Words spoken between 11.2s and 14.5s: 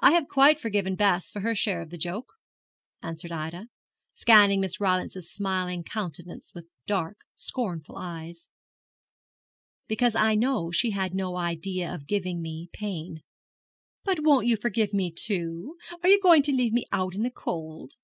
idea of giving me pain.' 'But won't